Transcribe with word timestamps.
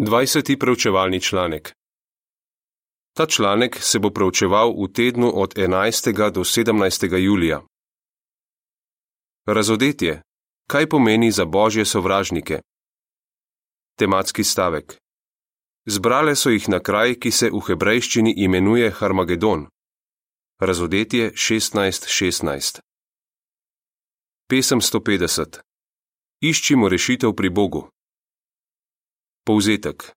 20. 0.00 0.58
preučevalni 0.58 1.20
članek. 1.20 1.72
Ta 3.16 3.26
članek 3.26 3.78
se 3.80 3.98
bo 3.98 4.10
preučeval 4.10 4.72
v 4.72 4.92
tednu 4.92 5.32
od 5.34 5.54
11. 5.54 6.30
do 6.30 6.40
17. 6.40 7.16
julija. 7.16 7.62
Razodetje. 9.46 10.22
Kaj 10.70 10.88
pomeni 10.88 11.30
za 11.30 11.44
božje 11.44 11.84
sovražnike? 11.84 12.60
Tematski 13.98 14.44
stavek. 14.44 14.96
Zbrale 15.86 16.36
so 16.36 16.50
jih 16.50 16.68
na 16.68 16.80
kraj, 16.80 17.14
ki 17.14 17.30
se 17.30 17.50
v 17.50 17.60
hebrejščini 17.66 18.34
imenuje 18.36 18.90
Harmagedon. 18.90 19.66
Razodetje 20.60 21.32
16:16. 21.34 22.80
Pesem 24.48 24.80
150. 24.80 25.60
Iščimo 26.40 26.88
rešitev 26.88 27.32
pri 27.34 27.50
Bogu. 27.50 27.88
Povzetek. 29.44 30.12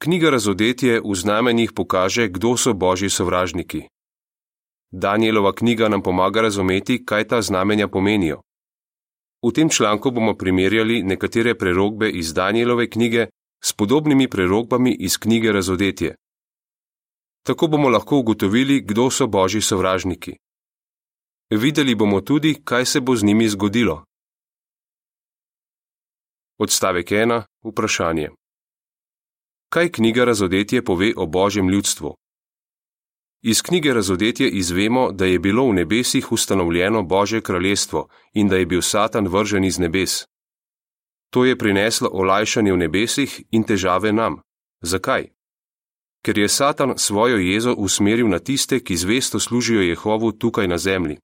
Knjiga 0.00 0.30
Razodetje 0.30 1.00
v 1.04 1.14
znamenjih 1.14 1.72
pokaže, 1.76 2.28
kdo 2.32 2.56
so 2.56 2.72
božji 2.72 3.10
sovražniki. 3.10 3.82
Danielova 4.88 5.52
knjiga 5.52 5.88
nam 5.88 6.02
pomaga 6.02 6.40
razumeti, 6.40 7.04
kaj 7.04 7.28
ta 7.28 7.42
znamenja 7.42 7.88
pomenijo. 7.88 8.40
V 9.44 9.52
tem 9.52 9.68
članku 9.68 10.10
bomo 10.10 10.32
primerjali 10.34 11.02
nekatere 11.02 11.54
prerogbe 11.58 12.08
iz 12.10 12.32
Danielove 12.32 12.90
knjige 12.90 13.26
s 13.64 13.72
podobnimi 13.72 14.28
prerogbami 14.28 14.96
iz 15.00 15.18
knjige 15.18 15.52
Razodetje. 15.52 16.14
Tako 17.42 17.66
bomo 17.68 17.88
lahko 17.88 18.16
ugotovili, 18.18 18.80
kdo 18.80 19.10
so 19.10 19.26
božji 19.26 19.60
sovražniki. 19.60 20.36
Videli 21.50 21.94
bomo 21.94 22.20
tudi, 22.20 22.54
kaj 22.64 22.86
se 22.86 23.00
bo 23.00 23.16
z 23.16 23.24
njimi 23.24 23.48
zgodilo. 23.48 24.04
Odstavek 26.64 27.10
1. 27.10 27.42
Vprašanje. 27.64 28.28
Kaj 29.68 29.88
knjiga 29.92 30.24
Razodetje 30.24 30.84
pove 30.84 31.12
o 31.16 31.26
božjem 31.26 31.68
ljudstvu? 31.68 32.14
Iz 33.42 33.62
knjige 33.62 33.94
Razodetje 33.94 34.50
izvemo, 34.50 35.12
da 35.12 35.24
je 35.24 35.38
bilo 35.38 35.66
v 35.68 35.72
nebesih 35.72 36.32
ustanovljeno 36.32 37.02
Božje 37.02 37.40
kraljestvo 37.40 38.08
in 38.32 38.48
da 38.48 38.56
je 38.56 38.66
bil 38.66 38.82
Satan 38.82 39.28
vržen 39.28 39.64
iz 39.64 39.78
nebes. 39.78 40.24
To 41.30 41.44
je 41.44 41.58
prineslo 41.58 42.10
olajšanje 42.12 42.72
v 42.72 42.76
nebesih 42.76 43.42
in 43.50 43.62
težave 43.64 44.12
nam. 44.12 44.40
Zakaj? 44.82 45.28
Ker 46.24 46.38
je 46.38 46.48
Satan 46.48 46.94
svojo 46.96 47.36
jezo 47.36 47.74
usmeril 47.74 48.28
na 48.28 48.38
tiste, 48.38 48.80
ki 48.80 48.96
zvesto 48.96 49.40
služijo 49.40 49.80
Jehovu 49.80 50.32
tukaj 50.32 50.68
na 50.68 50.78
zemlji. 50.78 51.18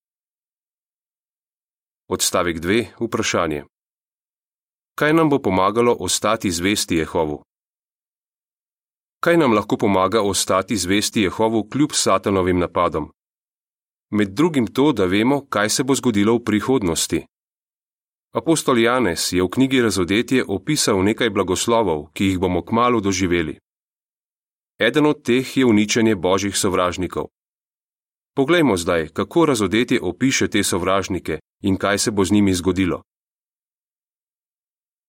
Odstavek 2.09 2.57
2. 2.61 2.87
Vprašanje. 3.01 3.65
Kaj 4.99 5.13
nam 5.13 5.29
bo 5.31 5.39
pomagalo 5.39 5.97
ostati 6.01 6.51
zvesti 6.51 6.97
Jehovu? 6.97 7.43
Kaj 9.21 9.37
nam 9.37 9.53
lahko 9.53 9.77
pomaga 9.77 10.23
ostati 10.23 10.77
zvesti 10.77 11.23
Jehovu 11.23 11.69
kljub 11.69 11.91
satanovim 11.93 12.59
napadom? 12.59 13.11
Med 14.11 14.29
drugim 14.29 14.67
to, 14.67 14.93
da 14.93 15.05
vemo, 15.05 15.47
kaj 15.47 15.69
se 15.69 15.85
bo 15.85 15.95
zgodilo 15.95 16.35
v 16.35 16.45
prihodnosti. 16.45 17.27
Apostol 18.35 18.79
Janez 18.79 19.33
je 19.33 19.43
v 19.43 19.49
knjigi 19.49 19.83
Razodetje 19.83 20.45
opisal 20.49 21.05
nekaj 21.05 21.31
blagoslovov, 21.31 22.11
ki 22.13 22.25
jih 22.25 22.39
bomo 22.39 22.65
kmalo 22.65 23.01
doživeli. 23.01 23.59
Eden 24.81 25.07
od 25.07 25.23
teh 25.23 25.57
je 25.57 25.67
uničenje 25.67 26.17
božjih 26.17 26.57
sovražnikov. 26.57 27.29
Poglejmo 28.35 28.77
zdaj, 28.77 29.09
kako 29.09 29.47
Razodetje 29.47 30.01
opiše 30.03 30.49
te 30.49 30.65
sovražnike 30.65 31.39
in 31.63 31.77
kaj 31.77 31.99
se 31.99 32.11
bo 32.11 32.25
z 32.25 32.33
njimi 32.33 32.55
zgodilo. 32.55 33.03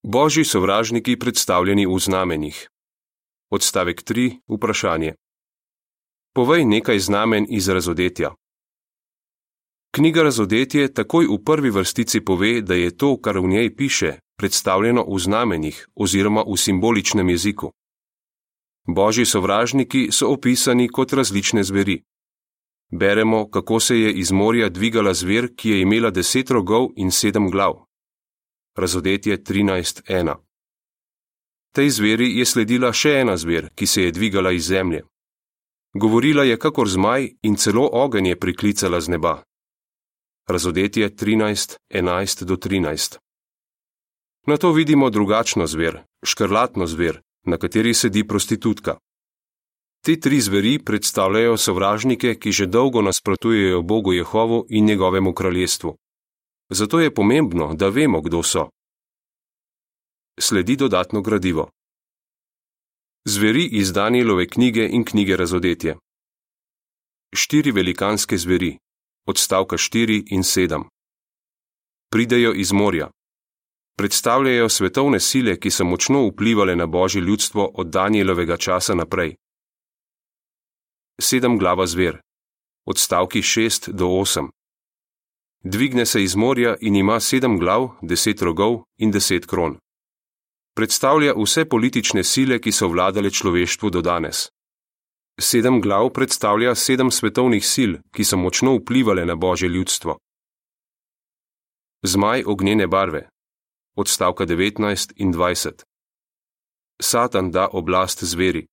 Božji 0.03 0.45
sovražniki 0.45 1.19
predstavljeni 1.19 1.85
v 1.85 1.99
znamenjih. 1.99 2.67
Odstavek 3.51 4.03
3. 4.03 4.39
Vprašanje. 4.47 5.13
Povej 6.35 6.65
nekaj 6.65 6.99
znamen 6.99 7.45
iz 7.49 7.67
razodetja. 7.69 8.31
Knjiga 9.91 10.23
Razodetje 10.23 10.93
takoj 10.93 11.27
v 11.27 11.43
prvi 11.43 11.69
vrstici 11.69 12.21
pove, 12.21 12.61
da 12.61 12.75
je 12.75 12.97
to, 12.97 13.17
kar 13.21 13.39
v 13.39 13.47
njej 13.47 13.75
piše, 13.75 14.13
predstavljeno 14.37 15.03
v 15.03 15.19
znamenjih 15.19 15.87
oziroma 15.95 16.43
v 16.47 16.57
simboličnem 16.57 17.29
jeziku. 17.29 17.71
Božji 18.87 19.25
sovražniki 19.25 20.11
so 20.11 20.31
opisani 20.31 20.87
kot 20.87 21.13
različne 21.13 21.63
zveri. 21.63 22.01
Beremo, 22.91 23.49
kako 23.49 23.79
se 23.79 23.99
je 23.99 24.13
iz 24.13 24.31
morja 24.31 24.69
dvigala 24.69 25.13
zver, 25.13 25.55
ki 25.55 25.69
je 25.69 25.81
imela 25.81 26.09
deset 26.09 26.49
rogov 26.49 26.87
in 26.95 27.11
sedem 27.11 27.51
glav. 27.51 27.88
Razodetje 28.75 29.37
13.1. 29.37 30.35
Tej 31.73 31.89
zveri 31.89 32.37
je 32.37 32.45
sledila 32.45 32.93
še 32.93 33.19
ena 33.21 33.37
zver, 33.37 33.69
ki 33.75 33.87
se 33.87 34.03
je 34.03 34.11
dvigala 34.11 34.51
iz 34.51 34.65
zemlje. 34.65 35.03
Govorila 35.93 36.43
je 36.43 36.57
kakor 36.57 36.89
zmaj 36.89 37.29
in 37.41 37.55
celo 37.55 37.89
ogenj 37.91 38.27
je 38.27 38.39
priklicala 38.39 39.01
z 39.01 39.09
neba. 39.09 39.43
Razodetje 40.49 41.09
13.11 41.09 42.43
do 42.43 42.55
13. 42.55 43.17
Na 44.47 44.57
to 44.57 44.71
vidimo 44.71 45.09
drugačno 45.09 45.67
zver, 45.67 46.01
škrlatno 46.25 46.87
zver, 46.87 47.21
na 47.45 47.57
kateri 47.57 47.93
sedi 47.93 48.27
prostitutka. 48.27 48.97
Te 50.05 50.19
tri 50.19 50.41
zveri 50.41 50.79
predstavljajo 50.79 51.57
sovražnike, 51.57 52.35
ki 52.35 52.51
že 52.51 52.65
dolgo 52.65 53.01
nasprotujejo 53.01 53.81
Bogu 53.81 54.13
Jehovu 54.13 54.65
in 54.69 54.85
njegovemu 54.85 55.33
kraljestvu. 55.33 55.95
Zato 56.69 56.99
je 56.99 57.13
pomembno, 57.13 57.73
da 57.75 57.89
vemo, 57.89 58.21
kdo 58.21 58.43
so. 58.43 58.69
Sledi 60.39 60.75
dodatno 60.75 61.21
gradivo. 61.21 61.69
Zveri 63.25 63.65
iz 63.71 63.93
Danielove 63.93 64.47
knjige 64.47 64.87
in 64.91 65.05
knjige 65.05 65.37
Razodetje. 65.37 65.95
Štiri 67.35 67.71
velikanske 67.71 68.37
zveri, 68.37 68.77
odstavka 69.27 69.77
4 69.77 70.23
in 70.31 70.41
7. 70.41 70.83
Pridejo 72.11 72.53
iz 72.53 72.71
morja. 72.71 73.09
Predstavljajo 73.97 74.69
svetovne 74.69 75.19
sile, 75.19 75.59
ki 75.59 75.71
so 75.71 75.85
močno 75.85 76.27
vplivali 76.27 76.75
na 76.75 76.85
božje 76.85 77.21
ljudstvo 77.21 77.71
od 77.73 77.87
Danielovega 77.87 78.57
časa 78.57 78.95
naprej. 78.95 79.35
Sedem 81.21 81.57
glava 81.59 81.85
zver, 81.85 82.21
odstavki 82.85 83.41
6 83.41 83.91
do 83.91 84.05
8. 84.05 84.49
Dvigne 85.63 86.05
se 86.05 86.23
iz 86.23 86.35
morja 86.35 86.75
in 86.81 86.95
ima 86.95 87.19
sedem 87.19 87.59
glav, 87.59 87.89
deset 88.01 88.41
rogov 88.41 88.83
in 88.97 89.11
deset 89.11 89.45
kron. 89.45 89.77
Predstavlja 90.75 91.33
vse 91.35 91.65
politične 91.65 92.23
sile, 92.23 92.59
ki 92.59 92.71
so 92.71 92.87
vladale 92.87 93.29
človeštvu 93.29 93.89
do 93.89 94.01
danes. 94.01 94.47
Sedem 95.39 95.81
glav 95.81 96.09
predstavlja 96.15 96.75
sedem 96.75 97.11
svetovnih 97.11 97.65
sil, 97.73 97.91
ki 98.15 98.23
so 98.23 98.37
močno 98.37 98.77
vplivali 98.77 99.25
na 99.25 99.35
božje 99.35 99.69
ljudstvo. 99.69 100.17
Zmaj 102.03 102.43
ognjene 102.45 102.87
barve, 102.87 103.27
odstavka 103.95 104.45
19 104.45 105.11
in 105.15 105.33
20. 105.33 105.83
Satan 107.01 107.51
da 107.51 107.67
oblast 107.71 108.23
zveri. 108.23 108.65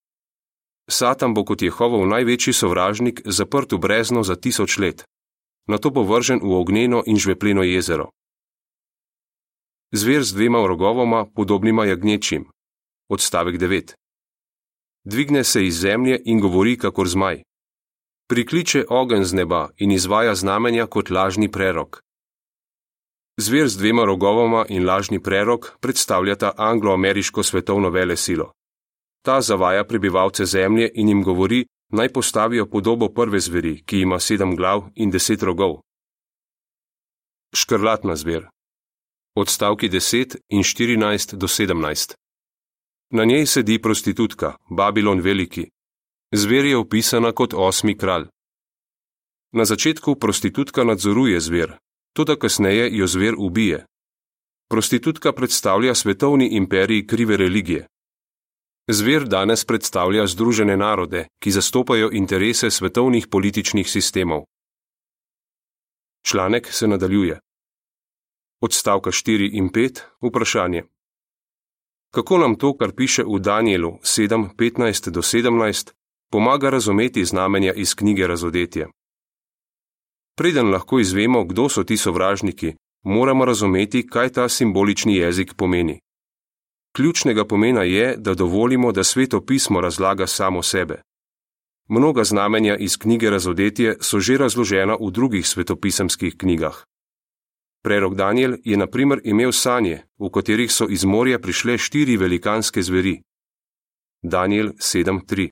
Satan 0.90 1.34
bo 1.34 1.44
kot 1.44 1.62
Jehovov 1.62 2.06
največji 2.06 2.52
sovražnik 2.52 3.22
zaprt 3.24 3.72
v 3.72 3.78
brezno 3.78 4.22
za 4.22 4.36
tisoč 4.36 4.78
let 4.78 5.04
na 5.66 5.78
to 5.78 5.90
povržen 5.90 6.40
v 6.42 6.52
ognjeno 6.52 7.02
in 7.06 7.16
žvepleno 7.16 7.62
jezero. 7.62 8.10
Zver 9.92 10.22
z 10.22 10.34
dvema 10.34 10.66
rogovoma, 10.66 11.26
podobnima 11.34 11.84
jagnečim. 11.84 12.44
Odstavek 13.08 13.56
9. 13.56 13.94
Dvigne 15.04 15.44
se 15.44 15.66
iz 15.66 15.78
zemlje 15.80 16.22
in 16.24 16.40
govori 16.40 16.78
kakor 16.78 17.08
zmaj. 17.08 17.42
Prikliče 18.28 18.84
ogen 18.88 19.24
z 19.24 19.34
neba 19.34 19.68
in 19.76 19.90
izvaja 19.90 20.34
znamenja 20.34 20.86
kot 20.86 21.10
lažni 21.10 21.50
prerok. 21.50 22.02
Zver 23.38 23.68
z 23.68 23.76
dvema 23.76 24.04
rogovoma 24.04 24.64
in 24.68 24.86
lažni 24.86 25.22
prerok 25.22 25.78
predstavljata 25.80 26.52
anglo-ameriško 26.56 27.42
svetovno 27.42 27.90
vele 27.90 28.16
silo. 28.16 28.52
Ta 29.22 29.40
zavaja 29.40 29.84
prebivalce 29.84 30.44
zemlje 30.44 30.90
in 30.94 31.08
jim 31.08 31.22
govori, 31.22 31.66
naj 31.92 32.12
postavijo 32.12 32.66
podobo 32.66 33.08
prve 33.08 33.40
zveri, 33.40 33.82
ki 33.84 34.00
ima 34.00 34.18
sedem 34.20 34.56
glav 34.56 34.90
in 34.94 35.10
deset 35.10 35.42
rogov. 35.42 35.80
Škrlatna 37.54 38.16
zver. 38.16 38.48
Odstavki 39.36 39.88
10 39.88 40.36
in 40.48 40.62
14 40.62 41.36
do 41.36 41.46
17. 41.46 42.14
Na 43.10 43.24
njej 43.24 43.46
sedi 43.46 43.82
prostitutka, 43.82 44.56
Babilon 44.70 45.20
Veliki. 45.20 45.66
Zver 46.34 46.64
je 46.64 46.76
opisana 46.76 47.32
kot 47.32 47.54
osmi 47.54 47.98
kralj. 47.98 48.26
Na 49.52 49.64
začetku 49.64 50.14
prostitutka 50.14 50.84
nadzoruje 50.84 51.40
zver, 51.40 51.76
tudi 52.12 52.36
kasneje 52.38 52.96
jo 52.96 53.06
zver 53.06 53.34
ubije. 53.38 53.86
Prostitutka 54.68 55.32
predstavlja 55.32 55.94
svetovni 55.94 56.48
imperij 56.48 57.06
krive 57.06 57.36
religije. 57.36 57.86
Zver 58.88 59.24
danes 59.26 59.64
predstavlja 59.64 60.26
Združene 60.26 60.76
narode, 60.76 61.26
ki 61.42 61.50
zastopajo 61.50 62.10
interese 62.12 62.70
svetovnih 62.70 63.26
političnih 63.26 63.90
sistemov. 63.90 64.44
Članek 66.26 66.68
se 66.70 66.86
nadaljuje. 66.86 67.40
Odstavka 68.62 69.10
4 69.10 69.50
in 69.52 69.68
5. 69.68 70.00
Vprašanje. 70.22 70.82
Kako 72.14 72.38
nam 72.38 72.54
to, 72.54 72.76
kar 72.76 72.94
piše 72.96 73.24
v 73.24 73.40
Danielu 73.40 73.98
7:15 74.02 75.10
do 75.10 75.22
17, 75.22 75.92
pomaga 76.30 76.70
razumeti 76.70 77.24
znamenja 77.24 77.72
iz 77.72 77.94
knjige 77.94 78.26
Razodetje? 78.26 78.86
Preden 80.36 80.70
lahko 80.70 80.98
izvemo, 80.98 81.44
kdo 81.44 81.68
so 81.68 81.84
ti 81.84 81.96
sovražniki, 81.96 82.74
moramo 83.04 83.44
razumeti, 83.44 84.06
kaj 84.06 84.28
ta 84.28 84.48
simbolični 84.48 85.16
jezik 85.16 85.54
pomeni. 85.56 86.00
Ključnega 86.96 87.44
pomena 87.44 87.82
je, 87.82 88.14
da 88.16 88.34
dovolimo, 88.34 88.92
da 88.92 89.04
sveto 89.04 89.40
pismo 89.46 89.80
razlaga 89.80 90.26
samo 90.26 90.62
sebe. 90.62 91.02
Mnoga 91.88 92.24
znamenja 92.24 92.76
iz 92.76 92.96
knjige 92.96 93.30
Razodetje 93.30 93.96
so 94.00 94.20
že 94.20 94.36
razložena 94.36 94.96
v 95.00 95.10
drugih 95.10 95.48
svetopisemskih 95.48 96.34
knjigah. 96.38 96.84
Prerok 97.84 98.14
Daniel 98.14 98.56
je 98.64 98.76
na 98.76 98.86
primer 98.86 99.20
imel 99.24 99.52
sanje, 99.52 100.02
v 100.18 100.30
katerih 100.30 100.72
so 100.72 100.86
iz 100.90 101.04
morja 101.04 101.38
prišle 101.38 101.78
štiri 101.78 102.16
velikanske 102.16 102.82
zveri. 102.82 103.20
Daniel 104.22 104.68
7:3 104.68 105.50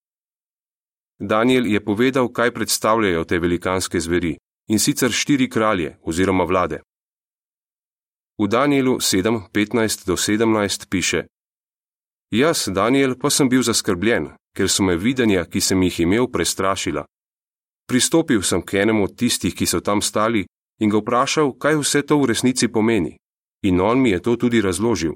Daniel 1.18 1.66
je 1.66 1.84
povedal, 1.84 2.32
kaj 2.32 2.54
predstavljajo 2.54 3.24
te 3.24 3.38
velikanske 3.38 4.00
zveri, 4.00 4.36
in 4.68 4.78
sicer 4.78 5.12
štiri 5.12 5.50
kralje 5.50 5.98
oziroma 6.02 6.44
vlade. 6.44 6.80
V 8.38 8.48
Danielu 8.48 8.96
7:15 8.96 10.06
do 10.06 10.16
17 10.16 10.88
piše: 10.88 11.26
Jaz, 12.34 12.68
Daniel, 12.68 13.14
pa 13.14 13.30
sem 13.30 13.46
bil 13.46 13.62
zaskrbljen, 13.62 14.32
ker 14.58 14.66
so 14.66 14.82
me 14.82 14.96
videnja, 14.98 15.44
ki 15.46 15.60
sem 15.62 15.82
jih 15.86 16.00
imel, 16.02 16.26
prestrašila. 16.26 17.04
Pristopil 17.86 18.42
sem 18.42 18.62
k 18.62 18.82
enemu 18.82 19.04
od 19.06 19.14
tistih, 19.14 19.54
ki 19.54 19.66
so 19.70 19.78
tam 19.78 20.02
stali, 20.02 20.42
in 20.82 20.90
ga 20.90 20.98
vprašal, 20.98 21.52
kaj 21.62 21.78
vse 21.78 22.02
to 22.02 22.18
v 22.18 22.32
resnici 22.32 22.66
pomeni. 22.66 23.14
In 23.62 23.78
on 23.80 24.02
mi 24.02 24.10
je 24.10 24.18
to 24.18 24.34
tudi 24.36 24.58
razložil. 24.60 25.14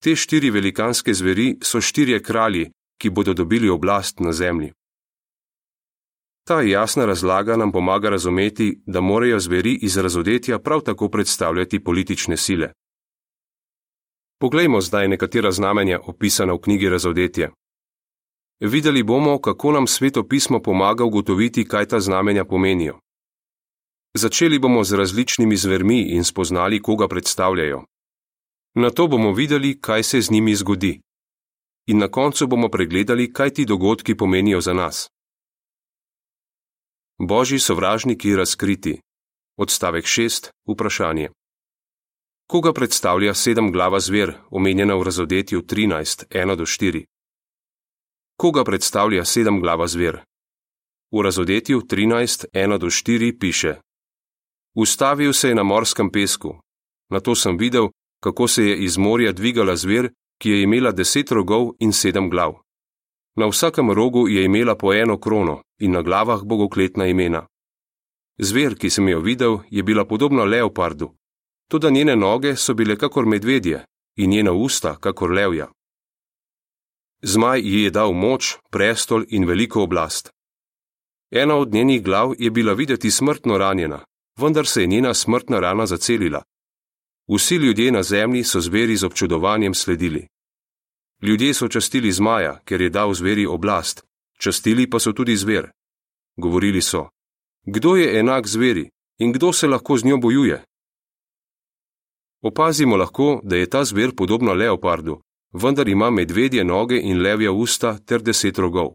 Te 0.00 0.16
štiri 0.16 0.48
velikanske 0.50 1.12
zveri 1.12 1.58
so 1.60 1.84
štirje 1.84 2.22
kralji, 2.24 2.70
ki 2.96 3.10
bodo 3.10 3.34
dobili 3.34 3.68
oblast 3.68 4.20
na 4.20 4.32
zemlji. 4.32 4.72
Ta 6.48 6.62
jasna 6.62 7.04
razlaga 7.04 7.56
nam 7.56 7.72
pomaga 7.72 8.08
razumeti, 8.08 8.80
da 8.86 9.00
morajo 9.00 9.38
zveri 9.38 9.78
iz 9.82 9.96
razodetja 9.96 10.58
prav 10.58 10.80
tako 10.80 11.08
predstavljati 11.08 11.84
politične 11.84 12.36
sile. 12.36 12.72
Poglejmo 14.40 14.80
zdaj 14.80 15.08
nekatera 15.08 15.50
znamenja 15.50 16.00
opisana 16.06 16.52
v 16.52 16.58
knjigi 16.58 16.88
Razodetje. 16.88 17.50
Videli 18.60 19.02
bomo, 19.02 19.40
kako 19.40 19.72
nam 19.72 19.86
sveto 19.86 20.28
pismo 20.28 20.62
pomaga 20.62 21.04
ugotoviti, 21.04 21.68
kaj 21.68 21.86
ta 21.86 22.00
znamenja 22.00 22.44
pomenijo. 22.44 23.00
Začeli 24.14 24.58
bomo 24.58 24.84
z 24.84 24.92
različnimi 24.92 25.56
zvermi 25.56 26.00
in 26.00 26.24
spoznali, 26.24 26.82
koga 26.82 27.08
predstavljajo. 27.08 27.84
Na 28.74 28.90
to 28.90 29.06
bomo 29.06 29.32
videli, 29.32 29.80
kaj 29.80 30.02
se 30.02 30.20
z 30.20 30.30
njimi 30.30 30.54
zgodi. 30.54 31.00
In 31.86 31.98
na 31.98 32.08
koncu 32.08 32.46
bomo 32.46 32.68
pregledali, 32.68 33.32
kaj 33.32 33.50
ti 33.50 33.64
dogodki 33.64 34.14
pomenijo 34.14 34.60
za 34.60 34.72
nas. 34.74 35.10
Božji 37.18 37.58
sovražniki 37.58 38.36
razkriti. 38.36 39.00
Odstavek 39.56 40.04
6. 40.04 40.50
Vprašanje. 40.66 41.28
Koga 42.50 42.72
predstavlja 42.72 43.34
sedem 43.34 43.72
glava 43.72 43.98
zver, 44.00 44.30
omenjena 44.50 44.94
v 44.96 45.02
razodetju 45.02 45.62
13, 45.62 46.24
1 46.30 46.56
do 46.56 46.64
4? 46.64 47.04
Koga 48.40 48.64
predstavlja 48.64 49.24
sedem 49.24 49.60
glava 49.60 49.86
zver? 49.86 50.22
V 51.12 51.22
razodetju 51.22 51.80
13, 51.80 52.46
1 52.54 52.78
do 52.78 52.86
4 52.86 53.38
piše: 53.40 53.74
Ustavil 54.76 55.32
se 55.32 55.48
je 55.48 55.54
na 55.54 55.62
morskem 55.62 56.10
pesku. 56.10 56.60
Na 57.10 57.20
to 57.20 57.34
sem 57.34 57.58
videl, 57.58 57.88
kako 58.20 58.48
se 58.48 58.64
je 58.64 58.78
iz 58.84 58.96
morja 58.96 59.32
dvigala 59.32 59.76
zver, 59.76 60.10
ki 60.40 60.50
je 60.50 60.62
imela 60.62 60.92
deset 60.92 61.30
rogov 61.30 61.74
in 61.78 61.92
sedem 61.92 62.30
glav. 62.30 62.54
Na 63.36 63.46
vsakem 63.46 63.90
rogu 63.90 64.28
je 64.28 64.44
imela 64.44 64.74
po 64.74 64.94
eno 64.94 65.20
krono 65.20 65.62
in 65.78 65.92
na 65.92 66.02
glavah 66.02 66.42
bogokletna 66.44 67.06
imena. 67.06 67.46
Zver, 68.38 68.78
ki 68.78 68.90
sem 68.90 69.08
jo 69.08 69.20
videl, 69.20 69.58
je 69.70 69.82
bila 69.82 70.04
podobna 70.04 70.44
leopardu, 70.44 71.18
tudi 71.68 71.90
njene 71.90 72.16
noge 72.16 72.56
so 72.56 72.74
bile 72.74 72.96
kakor 72.96 73.26
medvedje 73.26 73.84
in 74.16 74.30
njena 74.30 74.52
usta 74.52 74.96
kakor 74.96 75.30
levja. 75.30 75.68
Zmaj 77.22 77.60
ji 77.60 77.82
je 77.82 77.90
dal 77.90 78.12
moč, 78.12 78.56
prestol 78.70 79.24
in 79.28 79.44
veliko 79.44 79.82
oblast. 79.82 80.30
Ena 81.30 81.54
od 81.54 81.72
njenih 81.72 82.02
glav 82.02 82.34
je 82.38 82.50
bila 82.50 82.72
videti 82.72 83.10
smrtno 83.10 83.58
ranjena, 83.58 84.04
vendar 84.40 84.66
se 84.66 84.80
je 84.80 84.86
njena 84.86 85.14
smrtna 85.14 85.60
rana 85.60 85.86
zacelila. 85.86 86.42
Vsi 87.28 87.54
ljudje 87.54 87.92
na 87.92 88.02
zemlji 88.02 88.44
so 88.44 88.60
zveri 88.60 88.96
z 88.96 89.04
občudovanjem 89.04 89.74
sledili. 89.74 90.26
Ljudje 91.22 91.54
so 91.54 91.68
častili 91.68 92.12
zmaja, 92.12 92.60
ker 92.64 92.80
je 92.80 92.90
dal 92.90 93.14
zveri 93.14 93.46
oblast, 93.46 94.04
častili 94.38 94.90
pa 94.90 94.98
so 94.98 95.12
tudi 95.12 95.36
zver. 95.36 95.70
Govorili 96.36 96.82
so: 96.82 97.08
Kdo 97.66 97.96
je 97.96 98.18
enak 98.18 98.46
zveri 98.46 98.90
in 99.18 99.32
kdo 99.32 99.52
se 99.52 99.66
lahko 99.66 99.96
z 99.96 100.04
njo 100.04 100.16
bojuje? 100.16 100.64
Opazimo 102.42 102.96
lahko, 102.96 103.40
da 103.44 103.56
je 103.56 103.70
ta 103.70 103.84
zver 103.84 104.14
podobna 104.16 104.52
leopardu, 104.52 105.20
vendar 105.52 105.88
ima 105.88 106.10
medvedje 106.10 106.64
noge 106.64 107.00
in 107.02 107.22
levja 107.22 107.52
usta 107.52 107.98
ter 107.98 108.22
deset 108.22 108.58
rogov. 108.58 108.92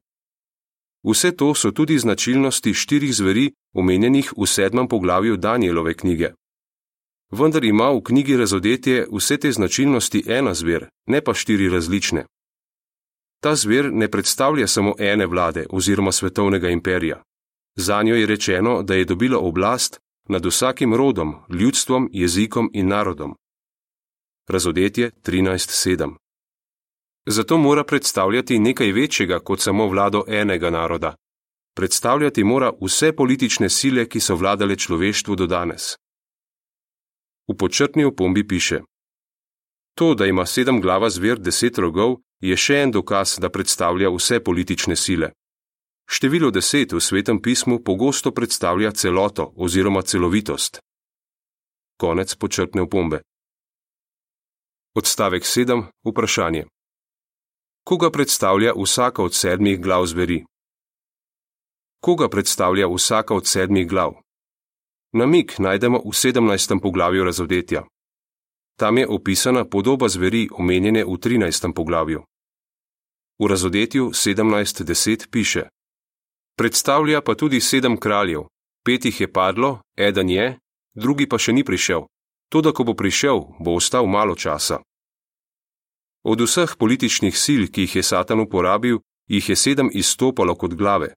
Vse 1.04 1.36
to 1.36 1.54
so 1.56 1.72
tudi 1.72 2.00
značilnosti 2.00 2.74
štirih 2.74 3.16
zveri, 3.16 3.52
omenjenih 3.74 4.34
v 4.38 4.48
sedmem 4.48 4.88
poglavju 4.88 5.38
Danielove 5.38 5.94
knjige. 5.94 6.32
Vendar 7.32 7.64
ima 7.64 7.90
v 7.92 8.02
knjigi 8.04 8.38
razodetje 8.38 9.08
vse 9.12 9.38
te 9.38 9.52
značilnosti 9.52 10.24
ena 10.28 10.54
zver, 10.54 10.88
ne 11.08 11.22
pa 11.22 11.34
štiri 11.34 11.70
različne. 11.70 12.26
Ta 13.42 13.56
zver 13.56 13.94
ne 13.94 14.08
predstavlja 14.08 14.68
samo 14.68 14.94
ene 15.00 15.26
vlade 15.26 15.66
oziroma 15.70 16.12
svetovnega 16.12 16.70
imperija. 16.70 17.24
Za 17.76 18.04
njo 18.04 18.16
je 18.16 18.26
rečeno, 18.26 18.84
da 18.84 18.96
je 18.96 19.06
dobila 19.06 19.40
oblast 19.40 20.00
nad 20.30 20.46
vsakim 20.46 20.94
rodom, 20.94 21.36
ljudstvom, 21.50 22.10
jezikom 22.12 22.70
in 22.74 22.88
narodom. 22.88 23.36
Razodetje 24.48 25.12
13:7 25.24 26.16
Zato 27.26 27.58
mora 27.58 27.84
predstavljati 27.84 28.60
nekaj 28.60 28.92
večjega 28.92 29.40
kot 29.40 29.62
samo 29.62 29.88
vlado 29.88 30.24
enega 30.28 30.70
naroda. 30.70 31.16
Predstavljati 31.76 32.44
mora 32.44 32.72
vse 32.82 33.16
politične 33.16 33.70
sile, 33.70 34.10
ki 34.10 34.20
so 34.20 34.36
vladale 34.36 34.76
človeštvu 34.76 35.36
do 35.36 35.48
danes. 35.48 35.96
V 37.48 37.58
počrtni 37.58 38.04
opombi 38.04 38.48
piše: 38.48 38.82
To, 39.96 40.14
da 40.14 40.26
ima 40.26 40.46
sedem 40.46 40.82
glava 40.82 41.10
zver 41.10 41.40
deset 41.40 41.78
rogov, 41.78 42.18
je 42.42 42.58
še 42.58 42.76
en 42.84 42.92
dokaz, 42.92 43.38
da 43.40 43.50
predstavlja 43.50 44.10
vse 44.10 44.40
politične 44.44 44.96
sile. 44.96 45.32
Število 46.06 46.52
deset 46.52 46.92
v 46.94 47.00
svetem 47.00 47.42
pismu 47.42 47.84
pogosto 47.84 48.32
predstavlja 48.32 48.92
celoto 48.92 49.54
oziroma 49.56 50.02
celovitost. 50.02 50.80
Konec 51.98 52.36
počrtne 52.36 52.82
opombe. 52.82 53.22
Odstavek 54.96 55.44
7. 55.44 55.84
Vprašanje. 56.06 56.66
Koga 57.84 58.12
predstavlja 58.12 58.74
vsaka 58.78 59.24
od 59.24 59.34
sedmih 59.36 59.82
glav 59.82 60.06
zveri? 60.06 60.46
Koga 62.00 62.30
predstavlja 62.30 62.88
vsaka 62.88 63.36
od 63.36 63.48
sedmih 63.48 63.88
glav? 63.88 64.14
Namik 65.14 65.60
najdemo 65.60 66.00
v 66.00 66.12
17. 66.12 66.82
poglavju 66.82 67.24
razodetja. 67.24 67.84
Tam 68.80 68.98
je 68.98 69.08
opisana 69.08 69.66
podoba 69.66 70.10
zveri 70.10 70.50
omenjene 70.52 71.04
v 71.06 71.18
13. 71.18 71.74
poglavju. 71.74 72.24
V 73.40 73.48
razodetju 73.48 74.10
17.10 74.10 75.30
piše: 75.30 75.64
Predstavlja 76.58 77.22
pa 77.22 77.36
tudi 77.36 77.62
sedem 77.62 77.98
kraljev, 77.98 78.46
pet 78.86 79.06
jih 79.06 79.22
je 79.22 79.32
padlo, 79.32 79.82
eden 79.98 80.30
je, 80.30 80.58
drugi 80.94 81.28
pa 81.30 81.38
še 81.38 81.54
ni 81.54 81.64
prišel, 81.64 82.06
tudi 82.50 82.74
ko 82.74 82.84
bo 82.84 82.94
prišel, 82.94 83.42
bo 83.60 83.74
ostal 83.80 84.06
malo 84.06 84.36
časa. 84.36 84.82
Od 86.24 86.40
vseh 86.40 86.78
političnih 86.80 87.36
sil, 87.44 87.68
ki 87.68 87.88
jih 87.88 87.96
je 87.96 88.04
Satan 88.04 88.40
uporabil, 88.40 89.02
jih 89.28 89.50
je 89.50 89.56
sedem 89.56 89.90
izstopalo 89.92 90.56
kot 90.56 90.78
glave. 90.78 91.14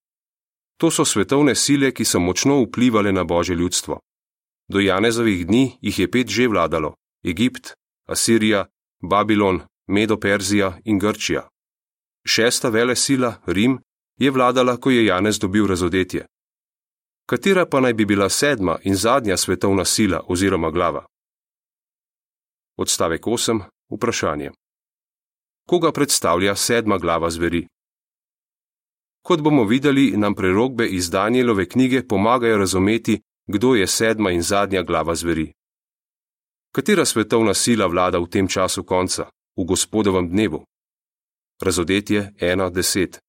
To 0.81 0.91
so 0.91 1.05
svetovne 1.05 1.55
sile, 1.55 1.93
ki 1.93 2.05
so 2.05 2.21
močno 2.21 2.63
vplivali 2.65 3.13
na 3.13 3.25
božje 3.25 3.57
ljudstvo. 3.57 4.01
Do 4.69 4.81
Janezovih 4.81 5.47
dni 5.47 5.79
jih 5.81 5.99
je 5.99 6.11
pet 6.11 6.29
že 6.29 6.49
vladalo: 6.49 6.95
Egipt, 7.25 7.75
Asirija, 8.09 8.67
Babilon, 9.03 9.61
Medo-Perzija 9.89 10.81
in 10.85 10.99
Grčija. 10.99 11.49
Šesta 12.27 12.69
vele 12.69 12.97
sila, 12.97 13.41
Rim, 13.47 13.79
je 14.19 14.31
vladala, 14.31 14.77
ko 14.77 14.91
je 14.91 15.05
Janez 15.07 15.39
dobil 15.39 15.67
razodetje. 15.67 16.27
Katera 17.27 17.67
pa 17.67 17.81
naj 17.81 17.95
bi 17.95 18.05
bila 18.05 18.29
sedma 18.29 18.79
in 18.83 18.95
zadnja 18.95 19.37
svetovna 19.37 19.85
sila 19.85 20.21
oziroma 20.29 20.71
glava? 20.71 21.07
Odstavek 22.77 23.23
8. 23.23 23.61
Vprašanje. 23.91 24.51
Koga 25.69 25.93
predstavlja 25.93 26.57
sedma 26.57 26.99
glava 26.99 27.31
zveri? 27.31 27.67
Kot 29.23 29.41
bomo 29.41 29.65
videli, 29.65 30.11
nam 30.17 30.35
prerogbe 30.35 30.87
iz 30.87 31.11
Danielove 31.11 31.69
knjige 31.69 32.07
pomagajo 32.09 32.59
razumeti, 32.59 33.21
kdo 33.47 33.75
je 33.75 33.87
sedma 33.87 34.31
in 34.31 34.43
zadnja 34.43 34.83
glava 34.83 35.15
zveri. 35.15 35.53
Katera 36.73 37.05
svetovna 37.05 37.55
sila 37.55 37.87
vlada 37.87 38.19
v 38.19 38.29
tem 38.29 38.49
času 38.49 38.85
konca, 38.85 39.31
v 39.57 39.65
gospodovem 39.65 40.29
dnevu. 40.29 40.65
Razodetje 41.63 42.33
1.10. 42.41 43.26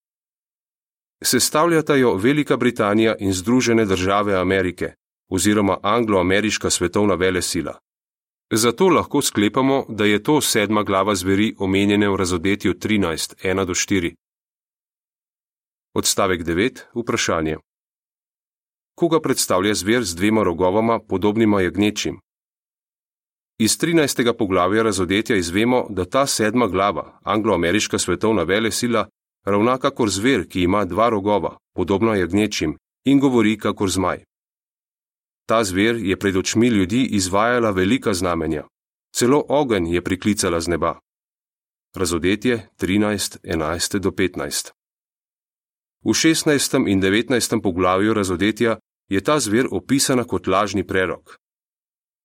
Sestavljata 1.23 1.95
jo 1.95 2.15
Velika 2.15 2.57
Britanija 2.57 3.15
in 3.19 3.33
Združene 3.33 3.85
države 3.85 4.35
Amerike 4.35 4.93
oziroma 5.29 5.77
anglo-ameriška 5.83 6.69
svetovna 6.69 7.15
velesila. 7.15 7.79
Zato 8.53 8.89
lahko 8.89 9.21
sklepamo, 9.21 9.85
da 9.89 10.05
je 10.05 10.23
to 10.23 10.41
sedma 10.41 10.83
glava 10.83 11.15
zveri 11.15 11.55
omenjene 11.59 12.09
v 12.09 12.15
razodetju 12.15 12.73
13.1.4. 12.73 14.15
Odstavek 15.93 16.41
9. 16.41 16.79
Vprašanje. 16.95 17.57
Koga 18.95 19.21
predstavlja 19.21 19.73
zver 19.73 20.03
z 20.03 20.15
dvema 20.15 20.43
rogovama, 20.43 20.99
podobnima 20.99 21.61
jagnečim? 21.61 22.19
Iz 23.59 23.77
13. 23.77 24.37
poglavja 24.37 24.83
razodetja 24.83 25.35
izvemo, 25.35 25.87
da 25.89 26.05
ta 26.05 26.27
sedma 26.27 26.67
glava, 26.67 27.19
anglo-ameriška 27.23 27.99
svetovna 27.99 28.43
velesila, 28.43 29.07
ravna 29.47 29.77
kakor 29.77 30.09
zver, 30.09 30.47
ki 30.47 30.61
ima 30.61 30.85
dva 30.85 31.09
rogova, 31.09 31.57
podobno 31.75 32.15
jagnečim, 32.15 32.77
in 33.05 33.19
govori 33.19 33.57
kakor 33.57 33.89
zmaj. 33.89 34.23
Ta 35.47 35.63
zver 35.63 35.95
je 35.95 36.19
pred 36.19 36.37
očmi 36.37 36.67
ljudi 36.67 37.07
izvajala 37.11 37.71
velika 37.71 38.13
znamenja, 38.13 38.67
celo 39.15 39.45
ogenj 39.49 39.93
je 39.95 40.01
priklicala 40.03 40.59
z 40.59 40.67
neba. 40.67 40.99
Razodetje 41.95 42.67
13.11-15 42.79 44.71
V 46.03 46.09
16. 46.09 46.91
in 46.91 47.01
19. 47.01 47.61
poglavju 47.61 48.13
razodetja 48.13 48.77
je 49.09 49.23
ta 49.23 49.39
zver 49.39 49.67
opisana 49.71 50.23
kot 50.23 50.47
lažni 50.47 50.87
prerok. 50.87 51.37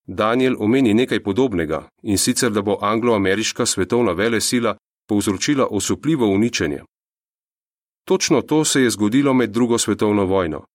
Daniel 0.07 0.55
omeni 0.59 0.93
nekaj 0.93 1.23
podobnega 1.23 1.89
in 2.03 2.17
sicer, 2.17 2.51
da 2.51 2.61
bo 2.61 2.77
anglo-ameriška 2.81 3.65
svetovna 3.65 4.11
velesila 4.11 4.77
povzročila 5.07 5.67
osupljivo 5.71 6.27
uničenje. 6.27 6.81
Točno 8.05 8.41
to 8.41 8.65
se 8.65 8.81
je 8.81 8.89
zgodilo 8.89 9.33
med 9.33 9.49
drugo 9.49 9.77
svetovno 9.77 10.25
vojno. 10.25 10.65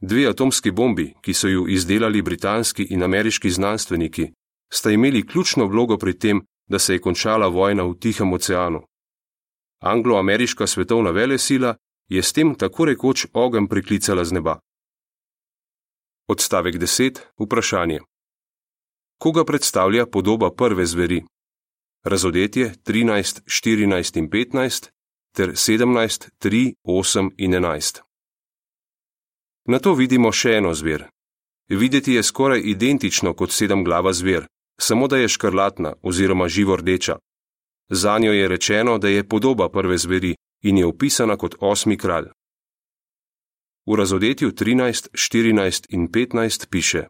Dve 0.00 0.26
atomski 0.26 0.70
bombi, 0.70 1.14
ki 1.22 1.34
so 1.34 1.48
ju 1.48 1.66
izdelali 1.68 2.22
britanski 2.22 2.86
in 2.90 3.02
ameriški 3.02 3.50
znanstveniki, 3.50 4.30
sta 4.72 4.90
imeli 4.90 5.26
ključno 5.26 5.66
vlogo 5.66 5.98
pri 5.98 6.18
tem, 6.18 6.42
da 6.68 6.78
se 6.78 6.94
je 6.94 7.00
končala 7.00 7.48
vojna 7.48 7.82
v 7.82 7.94
Tihem 8.00 8.32
oceanu. 8.32 8.82
Anglo-ameriška 9.80 10.66
svetovna 10.66 11.10
velesila 11.10 11.76
je 12.08 12.22
s 12.22 12.32
tem 12.32 12.54
tako 12.54 12.84
rekoč 12.84 13.26
ogen 13.32 13.68
priklicala 13.68 14.24
z 14.24 14.32
neba. 14.32 14.58
Odstavek 16.28 16.74
10. 16.74 17.20
Vprašanje. 17.38 18.00
Koga 19.18 19.44
predstavlja 19.44 20.06
podoba 20.06 20.50
prve 20.50 20.86
zveri? 20.86 21.24
Razodetje 22.04 22.74
13, 22.84 23.42
14 23.46 24.18
in 24.18 24.30
15 24.30 24.93
ter 25.34 25.50
17, 25.50 26.28
3, 26.38 26.74
8 26.84 27.30
in 27.38 27.54
11. 27.54 28.00
Na 29.66 29.78
to 29.78 29.94
vidimo 29.94 30.32
še 30.32 30.58
eno 30.58 30.74
zver. 30.74 31.08
Videti 31.68 32.14
je 32.14 32.22
skoraj 32.22 32.60
identično 32.64 33.34
kot 33.34 33.50
sedemglava 33.50 34.12
zver, 34.12 34.46
samo 34.80 35.08
da 35.08 35.16
je 35.16 35.28
škrlatna 35.28 35.94
oziroma 36.02 36.48
živo 36.48 36.76
rdeča. 36.76 37.18
Za 37.90 38.18
njo 38.18 38.32
je 38.32 38.48
rečeno, 38.48 38.98
da 38.98 39.08
je 39.08 39.28
podoba 39.28 39.68
prve 39.68 39.98
zveri 39.98 40.34
in 40.62 40.78
je 40.78 40.86
opisana 40.86 41.36
kot 41.36 41.54
osmi 41.60 41.96
kralj. 41.98 42.28
V 43.86 43.96
razodetju 43.96 44.52
13, 44.52 45.08
14 45.12 45.86
in 45.90 46.08
15 46.08 46.68
piše: 46.70 47.06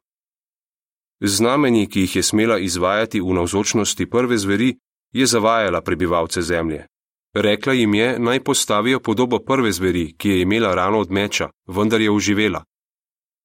Znamenji, 1.20 1.86
ki 1.86 2.00
jih 2.00 2.16
je 2.16 2.22
smela 2.22 2.58
izvajati 2.58 3.20
v 3.20 3.34
navzočnosti 3.34 4.10
prve 4.10 4.38
zveri, 4.38 4.76
je 5.12 5.26
zavajala 5.26 5.80
prebivalce 5.80 6.42
zemlje. 6.42 6.86
Rekla 7.34 7.72
jim 7.72 7.94
je, 7.94 8.18
naj 8.18 8.44
postavijo 8.44 9.00
podobo 9.00 9.38
prve 9.38 9.72
zveri, 9.72 10.14
ki 10.18 10.28
je 10.28 10.42
imela 10.42 10.74
rano 10.74 10.98
od 10.98 11.10
meča, 11.10 11.50
vendar 11.66 12.00
je 12.00 12.10
uživela. 12.10 12.64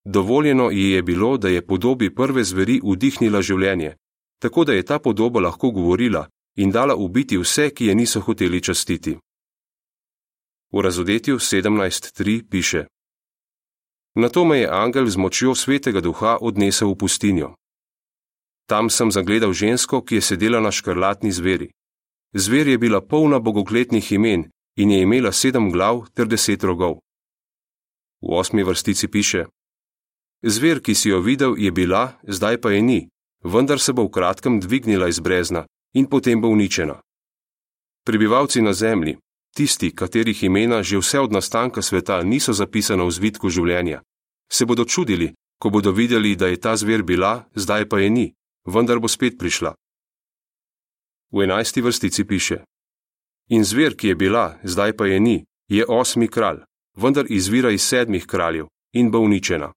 Dovoljeno 0.05 0.69
ji 0.71 0.91
je 0.91 1.01
bilo, 1.03 1.37
da 1.37 1.49
je 1.49 1.65
podobi 1.65 2.15
prve 2.15 2.43
zveri 2.43 2.81
vdihnila 2.83 3.41
življenje, 3.41 3.95
tako 4.41 4.63
da 4.63 4.73
je 4.73 4.85
ta 4.85 4.99
podoba 4.99 5.39
lahko 5.39 5.71
govorila 5.71 6.27
in 6.55 6.71
dala 6.71 6.95
ubiti 6.95 7.37
vse, 7.37 7.69
ki 7.69 7.85
je 7.85 7.95
niso 7.95 8.21
hoteli 8.21 8.61
častiti. 8.61 9.17
V 10.71 10.81
razodetju 10.81 11.35
17.3 11.35 12.49
piše: 12.49 12.85
Na 14.15 14.29
to 14.29 14.45
me 14.45 14.59
je 14.59 14.69
angel 14.71 15.05
z 15.05 15.17
močjo 15.17 15.55
svetega 15.55 16.01
duha 16.01 16.37
odnesel 16.41 16.91
v 16.91 16.97
pustinjo. 16.97 17.55
Tam 18.65 18.89
sem 18.89 19.11
zagledal 19.11 19.53
žensko, 19.53 20.01
ki 20.01 20.15
je 20.15 20.21
sedela 20.21 20.59
na 20.59 20.71
škrlatni 20.71 21.31
zveri. 21.31 21.71
Zver 22.33 22.67
je 22.67 22.77
bila 22.77 23.01
polna 23.01 23.39
bogokletnih 23.39 24.11
imen 24.11 24.49
in 24.75 24.91
je 24.91 25.01
imela 25.01 25.31
sedem 25.31 25.71
glav 25.71 26.05
ter 26.13 26.27
deset 26.27 26.63
rogov. 26.63 26.99
V 28.21 28.33
osmi 28.37 28.63
vrstici 28.63 29.07
piše: 29.07 29.45
Zver, 30.43 30.81
ki 30.81 30.95
si 30.95 31.09
jo 31.09 31.19
videl, 31.21 31.55
je 31.57 31.71
bila, 31.71 32.19
zdaj 32.23 32.61
pa 32.61 32.71
je 32.71 32.81
ni, 32.81 33.09
vendar 33.43 33.79
se 33.79 33.93
bo 33.93 34.03
v 34.03 34.11
kratkem 34.11 34.59
dvignila 34.59 35.07
iz 35.07 35.19
brezna 35.19 35.65
in 35.93 36.05
potem 36.05 36.41
bo 36.41 36.47
uničena. 36.47 37.01
Prebivalci 38.05 38.61
na 38.61 38.73
zemlji, 38.73 39.17
tisti, 39.55 39.91
katerih 39.95 40.43
imena 40.43 40.83
že 40.83 40.97
vse 40.97 41.19
od 41.19 41.31
nastanka 41.31 41.81
sveta 41.81 42.23
niso 42.23 42.53
zapisana 42.53 43.03
v 43.03 43.11
zvitku 43.11 43.49
življenja, 43.49 44.01
se 44.51 44.65
bodo 44.65 44.85
čudili, 44.85 45.33
ko 45.59 45.69
bodo 45.69 45.91
videli, 45.91 46.35
da 46.35 46.47
je 46.47 46.59
ta 46.59 46.75
zver 46.75 47.03
bila, 47.03 47.49
zdaj 47.55 47.89
pa 47.89 47.99
je 47.99 48.09
ni, 48.09 48.33
vendar 48.65 48.99
bo 48.99 49.07
spet 49.07 49.37
prišla. 49.37 49.73
V 51.31 51.43
enajsti 51.43 51.81
vrstici 51.81 52.27
piše: 52.27 52.57
In 53.49 53.63
zver, 53.63 53.95
ki 53.97 54.07
je 54.07 54.15
bila, 54.15 54.57
zdaj 54.63 54.97
pa 54.97 55.05
je 55.05 55.19
ni, 55.19 55.45
je 55.67 55.85
osmi 55.87 56.27
kralj, 56.27 56.59
vendar 56.97 57.25
izvira 57.29 57.71
iz 57.71 57.81
sedmih 57.81 58.25
kraljev 58.25 58.65
in 58.93 59.11
bo 59.11 59.19
uničena. 59.19 59.73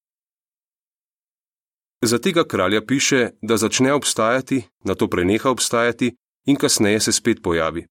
Za 2.04 2.18
tega 2.18 2.44
kralja 2.44 2.86
piše, 2.86 3.30
da 3.42 3.56
začne 3.56 3.92
obstajati, 3.92 4.62
na 4.84 4.94
to 4.94 5.08
preneha 5.08 5.50
obstajati 5.50 6.14
in 6.46 6.56
kasneje 6.56 7.00
se 7.00 7.12
spet 7.12 7.42
pojavi. 7.42 7.86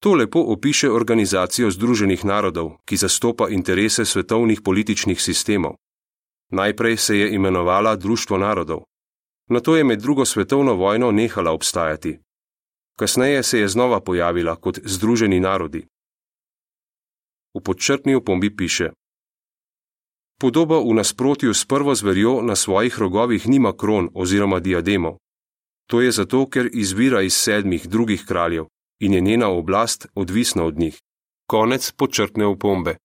To 0.00 0.14
lepo 0.14 0.40
opiše 0.40 0.90
organizacijo 0.90 1.70
Združenih 1.70 2.24
narodov, 2.24 2.70
ki 2.84 2.96
zastopa 2.96 3.48
interese 3.48 4.04
svetovnih 4.04 4.60
političnih 4.64 5.22
sistemov. 5.22 5.72
Najprej 6.50 6.96
se 6.96 7.18
je 7.18 7.34
imenovala 7.34 7.96
Društvo 7.96 8.38
narodov, 8.38 8.84
na 9.50 9.60
to 9.60 9.76
je 9.76 9.84
med 9.84 10.00
drugo 10.00 10.24
svetovno 10.24 10.74
vojno 10.74 11.10
nehala 11.10 11.50
obstajati. 11.52 12.18
Kasneje 13.00 13.42
se 13.42 13.58
je 13.58 13.68
znova 13.68 14.00
pojavila 14.00 14.56
kot 14.56 14.78
Združeni 14.84 15.40
narodi. 15.40 15.86
V 17.56 17.60
podčrtni 17.64 18.14
opombi 18.14 18.56
piše: 18.56 18.90
Podoba 20.40 20.78
v 20.78 20.92
nasprotju 20.94 21.54
s 21.54 21.64
prvo 21.64 21.94
zverjo 21.94 22.42
na 22.42 22.56
svojih 22.56 22.98
rogovih 22.98 23.48
nima 23.48 23.72
kron 23.76 24.10
oziroma 24.14 24.60
diademov. 24.60 25.16
To 25.88 26.00
je 26.00 26.12
zato, 26.12 26.44
ker 26.46 26.68
izvira 26.72 27.22
iz 27.22 27.34
sedmih 27.34 27.88
drugih 27.88 28.24
kraljev 28.28 28.66
in 29.00 29.14
je 29.14 29.20
njena 29.20 29.48
oblast 29.48 30.06
odvisna 30.14 30.64
od 30.64 30.78
njih. 30.78 31.00
Konec 31.46 31.92
podčrtne 31.92 32.46
opombe. 32.46 32.96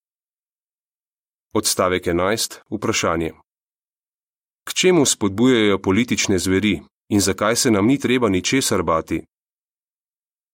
Odstavek 1.53 2.03
11. 2.05 2.59
Vprašanje. 2.69 3.31
K 4.67 4.73
čemu 4.73 5.05
spodbujajo 5.05 5.79
politične 5.79 6.39
zveri 6.39 6.81
in 7.09 7.19
zakaj 7.21 7.55
se 7.55 7.71
nam 7.71 7.87
ni 7.87 7.99
treba 7.99 8.29
ničesar 8.29 8.83
bati? 8.83 9.23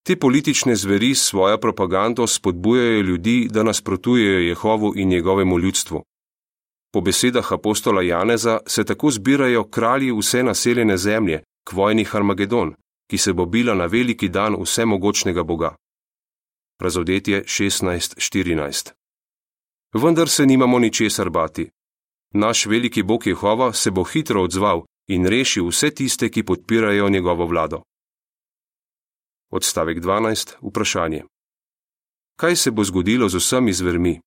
Te 0.03 0.15
politične 0.15 0.75
zveri 0.75 1.15
s 1.15 1.24
svojo 1.24 1.58
propagando 1.58 2.27
spodbujajo 2.27 3.01
ljudi, 3.01 3.48
da 3.51 3.63
nasprotujejo 3.63 4.39
Jehovu 4.39 4.93
in 4.96 5.10
njegovemu 5.10 5.60
ljudstvu. 5.60 6.03
Po 6.93 7.01
besedah 7.01 7.53
apostola 7.53 8.01
Janeza 8.01 8.60
se 8.67 8.84
tako 8.84 9.12
zbirajo 9.12 9.63
kralji 9.63 10.12
vse 10.12 10.43
naseljene 10.43 10.98
zemlje 10.98 11.43
k 11.70 11.74
vojni 11.74 12.03
Harmagedon, 12.03 12.74
ki 13.10 13.17
se 13.17 13.34
bo 13.34 13.46
bila 13.46 13.75
na 13.75 13.86
veliki 13.86 14.29
dan 14.29 14.55
vsemogočnega 14.63 15.43
Boga. 15.43 15.75
Razodetje 16.79 17.43
16:14. 17.43 18.91
Vendar 19.93 20.29
se 20.29 20.46
nimamo 20.46 20.79
ničesar 20.79 21.29
bati. 21.29 21.70
Naš 22.34 22.65
veliki 22.65 23.03
Bog 23.03 23.27
Jehova 23.27 23.74
se 23.74 23.91
bo 23.91 24.03
hitro 24.03 24.43
odzval 24.43 24.81
in 25.08 25.25
rešil 25.25 25.67
vse 25.67 25.89
tiste, 25.89 26.29
ki 26.29 26.43
podpirajo 26.43 27.10
njegovo 27.10 27.46
vlado. 27.46 27.81
Odstavek 29.51 30.00
12. 30.00 30.55
Vprašanje. 30.62 31.24
Kaj 32.39 32.55
se 32.55 32.72
bo 32.72 32.84
zgodilo 32.84 33.29
z 33.29 33.36
vsemi 33.36 33.74
zvermi? 33.74 34.22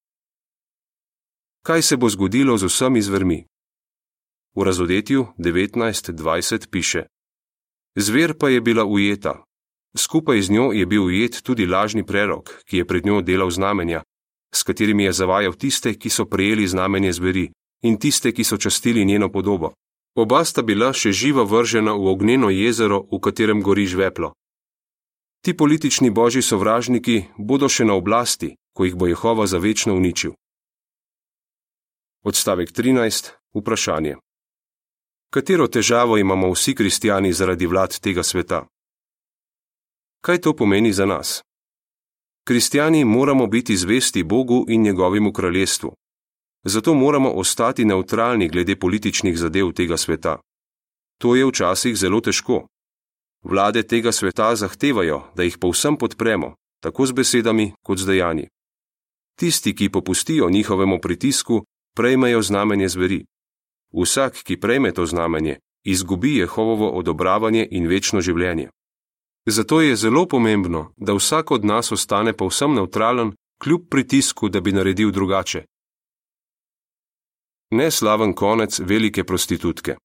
Kaj 1.63 1.83
se 1.83 1.97
bo 1.97 2.09
zgodilo 2.09 2.59
z 2.59 2.69
vsemi 2.69 3.03
zvermi? 3.03 3.47
V 4.57 4.63
razodetju 4.63 5.27
19.20 5.39 6.69
piše: 6.71 7.03
Zver 7.97 8.39
pa 8.39 8.49
je 8.49 8.61
bila 8.61 8.85
ujeta. 8.85 9.45
Skupaj 9.97 10.43
z 10.43 10.51
njo 10.51 10.73
je 10.73 10.87
bil 10.87 11.05
ujet 11.05 11.43
tudi 11.43 11.67
lažni 11.67 12.07
prerok, 12.07 12.51
ki 12.69 12.77
je 12.77 12.87
pred 12.87 13.07
njo 13.07 13.23
delal 13.23 13.51
znamenja, 13.51 14.03
s 14.55 14.63
katerimi 14.63 15.05
je 15.05 15.13
zavajal 15.13 15.53
tiste, 15.53 15.95
ki 15.95 16.11
so 16.11 16.25
prejeli 16.25 16.69
znamenje 16.69 17.13
zveri, 17.13 17.51
in 17.83 17.97
tiste, 17.97 18.33
ki 18.33 18.45
so 18.45 18.57
častili 18.57 19.05
njeno 19.05 19.33
podobo. 19.33 19.73
Oba 20.17 20.45
sta 20.45 20.63
bila 20.63 20.93
še 20.93 21.13
živa 21.13 21.43
vržena 21.43 21.93
v 21.93 22.07
ognjeno 22.13 22.51
jezero, 22.51 23.07
v 23.13 23.21
katerem 23.21 23.63
gori 23.63 23.87
žveplo. 23.87 24.35
Ti 25.45 25.57
politični 25.57 26.11
božji 26.11 26.43
sovražniki 26.43 27.23
bodo 27.37 27.69
še 27.69 27.85
na 27.85 27.95
oblasti, 28.01 28.55
ko 28.73 28.87
jih 28.89 28.95
bo 28.97 29.07
Jehova 29.07 29.45
zavečno 29.47 29.93
uničil. 29.93 30.33
Odstavek 32.25 32.73
13. 32.73 33.29
Vprašanje. 33.53 34.15
Katero 35.29 35.67
težavo 35.69 36.17
imamo 36.19 36.49
vsi 36.55 36.75
kristijani 36.75 37.33
zaradi 37.33 37.67
vlad 37.67 38.01
tega 38.01 38.23
sveta? 38.23 38.65
Kaj 40.25 40.41
to 40.41 40.57
pomeni 40.57 40.93
za 40.93 41.05
nas? 41.07 41.43
Kristijani 42.49 43.05
moramo 43.05 43.47
biti 43.47 43.77
zvesti 43.77 44.25
Bogu 44.25 44.65
in 44.69 44.83
njegovemu 44.83 45.33
kraljestvu. 45.33 45.93
Zato 46.65 46.95
moramo 46.95 47.31
ostati 47.31 47.85
neutralni 47.85 48.49
glede 48.49 48.77
političnih 48.77 49.39
zadev 49.39 49.73
tega 49.73 49.97
sveta. 49.97 50.41
To 51.21 51.37
je 51.37 51.45
včasih 51.47 51.97
zelo 51.97 52.21
težko. 52.21 52.67
Vlade 53.45 53.83
tega 53.83 54.13
sveta 54.13 54.57
zahtevajo, 54.57 55.23
da 55.37 55.43
jih 55.43 55.59
povsem 55.59 55.97
podpremo, 55.97 56.55
tako 56.81 57.07
z 57.07 57.13
besedami 57.13 57.73
kot 57.83 57.99
z 57.99 58.07
dejanji. 58.07 58.49
Tisti, 59.39 59.75
ki 59.75 59.89
popustijo 59.89 60.51
njihovemu 60.51 61.01
pritisku, 61.01 61.65
prejmejo 61.97 62.43
znamenje 62.43 62.89
zveri. 62.89 63.25
Vsak, 63.93 64.43
ki 64.43 64.61
prejme 64.61 64.93
to 64.93 65.07
znamenje, 65.07 65.59
izgubi 65.85 66.37
Jehovovo 66.37 66.91
odobravanje 66.91 67.69
in 67.71 67.87
večno 67.87 68.21
življenje. 68.21 68.71
Zato 69.47 69.81
je 69.81 69.97
zelo 69.97 70.27
pomembno, 70.29 70.93
da 70.97 71.13
vsak 71.13 71.51
od 71.51 71.65
nas 71.65 71.93
ostane 71.93 72.33
povsem 72.33 72.75
neutralen, 72.75 73.33
kljub 73.63 73.89
pritisku, 73.91 74.49
da 74.49 74.61
bi 74.61 74.73
naredil 74.73 75.11
drugače. 75.11 75.65
Neslaven 77.71 78.33
konec 78.33 78.81
velike 78.81 79.25
prostitutke. 79.25 79.97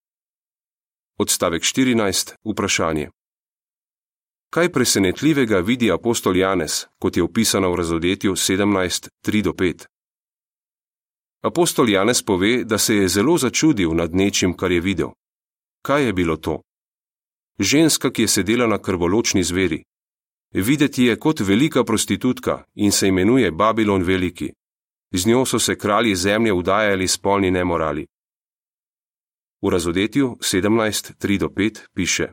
Odstavek 1.20 1.64
14. 1.64 2.36
Vprašanje. 2.44 3.10
Kaj 4.50 4.72
presenetljivega 4.72 5.60
vidi 5.60 5.92
apostol 5.92 6.38
Janez, 6.38 6.86
kot 7.00 7.18
je 7.18 7.24
opisano 7.24 7.72
v 7.72 7.76
razodetju 7.76 8.32
17:3-5? 8.32 9.86
Apostol 11.44 11.90
Janez 11.90 12.24
pove, 12.24 12.64
da 12.64 12.78
se 12.78 12.96
je 12.96 13.08
zelo 13.08 13.38
začudil 13.38 13.94
nad 13.94 14.16
nečim, 14.16 14.58
kar 14.58 14.72
je 14.72 14.82
videl. 14.82 15.10
Kaj 15.82 16.06
je 16.06 16.14
bilo 16.14 16.38
to? 16.38 16.62
Ženska, 17.60 18.12
ki 18.12 18.22
je 18.22 18.28
sedela 18.28 18.68
na 18.68 18.78
krvoločni 18.82 19.44
zveri. 19.44 19.84
Videti 20.54 21.04
je 21.04 21.20
kot 21.20 21.40
velika 21.40 21.84
prostitutka 21.84 22.64
in 22.76 22.92
se 22.92 23.08
imenuje 23.08 23.52
Babilon 23.52 24.04
Veliki. 24.04 24.50
Z 25.14 25.26
njo 25.26 25.46
so 25.46 25.60
se 25.60 25.78
kralji 25.78 26.16
zemlje 26.16 26.54
udajali 26.54 27.08
spolni 27.08 27.52
nemorali. 27.52 28.08
V 29.62 29.70
razodetju 29.70 30.38
17:3-5 30.42 31.86
piše: 31.94 32.32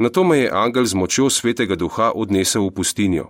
Na 0.00 0.08
to 0.08 0.24
me 0.24 0.38
je 0.38 0.50
angel 0.52 0.84
z 0.84 0.94
močjo 0.94 1.30
svetega 1.30 1.76
duha 1.76 2.12
odnesel 2.14 2.64
v 2.66 2.72
pustinjo. 2.72 3.26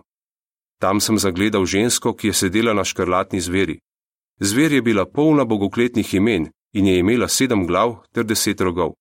Tam 0.78 1.00
sem 1.00 1.18
zagledal 1.18 1.66
žensko, 1.66 2.14
ki 2.14 2.30
je 2.30 2.34
sedela 2.34 2.72
na 2.72 2.84
škrlatni 2.84 3.40
zveri. 3.40 3.80
Zver 4.40 4.72
je 4.72 4.82
bila 4.82 5.04
polna 5.04 5.44
bogokletnih 5.44 6.14
imen 6.14 6.48
in 6.72 6.86
je 6.86 6.98
imela 6.98 7.28
sedem 7.28 7.66
glav 7.66 7.98
ter 8.14 8.24
deset 8.24 8.60
rogov. 8.60 8.94